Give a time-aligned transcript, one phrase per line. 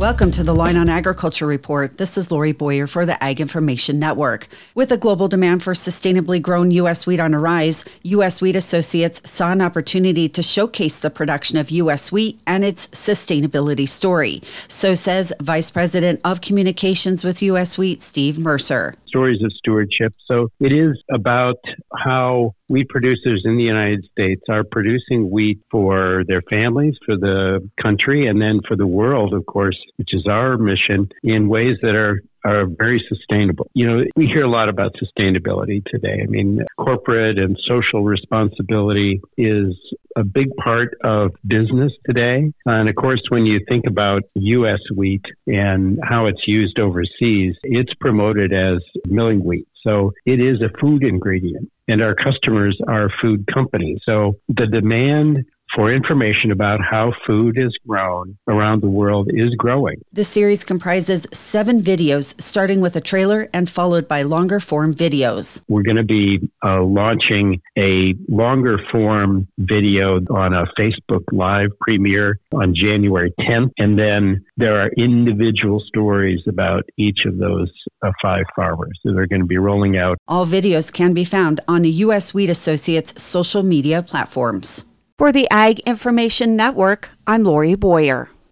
[0.00, 1.98] Welcome to the Line on Agriculture Report.
[1.98, 4.48] This is Lori Boyer for the Ag Information Network.
[4.74, 7.06] With a global demand for sustainably grown U.S.
[7.06, 8.40] wheat on a rise, U.S.
[8.40, 12.10] Wheat Associates saw an opportunity to showcase the production of U.S.
[12.10, 14.40] wheat and its sustainability story.
[14.68, 17.76] So says Vice President of Communications with U.S.
[17.76, 20.14] Wheat, Steve Mercer stories of stewardship.
[20.26, 21.58] So it is about
[22.04, 27.68] how wheat producers in the United States are producing wheat for their families, for the
[27.82, 31.94] country, and then for the world, of course, which is our mission in ways that
[31.94, 33.70] are are very sustainable.
[33.74, 36.20] You know, we hear a lot about sustainability today.
[36.22, 39.76] I mean, corporate and social responsibility is
[40.16, 42.52] a big part of business today.
[42.66, 44.80] And of course, when you think about U.S.
[44.94, 49.66] wheat and how it's used overseas, it's promoted as milling wheat.
[49.82, 54.00] So it is a food ingredient and our customers are food companies.
[54.04, 59.96] So the demand for information about how food is grown around the world is growing.
[60.12, 65.60] The series comprises seven videos, starting with a trailer and followed by longer form videos.
[65.68, 72.38] We're going to be uh, launching a longer form video on a Facebook Live premiere
[72.52, 73.70] on January 10th.
[73.78, 77.70] And then there are individual stories about each of those
[78.02, 80.18] uh, five farmers that are going to be rolling out.
[80.28, 82.34] All videos can be found on the U.S.
[82.34, 84.84] Wheat Associates social media platforms.
[85.20, 88.30] For the Ag Information Network, I'm Lori Boyer.